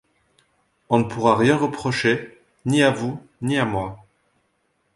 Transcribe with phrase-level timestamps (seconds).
[0.89, 4.03] On ne pourra rien reprocher, ni à vous, ni à moi.